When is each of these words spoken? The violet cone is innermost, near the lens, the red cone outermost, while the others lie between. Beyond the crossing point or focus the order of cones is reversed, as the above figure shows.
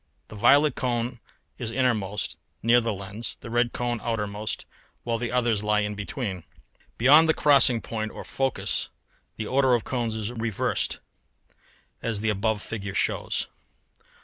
The 0.29 0.35
violet 0.35 0.73
cone 0.73 1.19
is 1.59 1.69
innermost, 1.69 2.35
near 2.63 2.81
the 2.81 2.91
lens, 2.91 3.37
the 3.41 3.51
red 3.51 3.71
cone 3.71 3.99
outermost, 4.01 4.65
while 5.03 5.19
the 5.19 5.31
others 5.31 5.61
lie 5.61 5.87
between. 5.93 6.43
Beyond 6.97 7.29
the 7.29 7.35
crossing 7.35 7.81
point 7.81 8.09
or 8.09 8.23
focus 8.23 8.89
the 9.37 9.45
order 9.45 9.75
of 9.75 9.83
cones 9.83 10.15
is 10.15 10.31
reversed, 10.31 10.97
as 12.01 12.19
the 12.21 12.31
above 12.31 12.63
figure 12.63 12.95
shows. 12.95 13.45